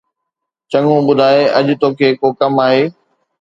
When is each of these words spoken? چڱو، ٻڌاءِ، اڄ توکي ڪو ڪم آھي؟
چڱو، 0.71 0.93
ٻڌاءِ، 1.07 1.39
اڄ 1.57 1.67
توکي 1.81 2.09
ڪو 2.19 2.27
ڪم 2.39 2.53
آھي؟ 2.65 2.81